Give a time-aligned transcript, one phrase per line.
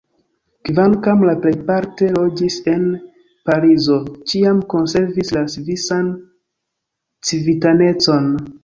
[0.69, 2.89] Kvankam le plejparte loĝis en
[3.51, 3.99] Parizo,
[4.33, 6.13] ĉiam konservis la svisan
[7.31, 8.39] civitanecon.